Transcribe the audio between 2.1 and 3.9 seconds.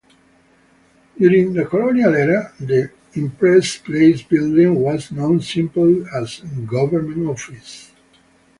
era, the Empress